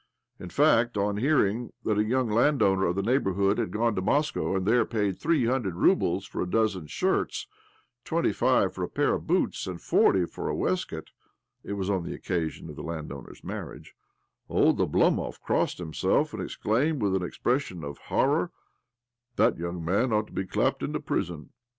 [0.39, 4.55] In fact, on hearing that a young landowner of the neighbourhood had gone to Moscow
[4.55, 7.45] and there paid three hundred roubles for a dozen shirts,
[8.03, 11.11] twenty five for a pair of boots, and forty for a waistcoat
[11.63, 13.93] (it was on the occasion of the landowner's marriage),
[14.49, 18.51] old Oblomov crossed himself, and exclaimed with an expression of horror:"
[19.35, 21.51] That young man ought to be clapped into prison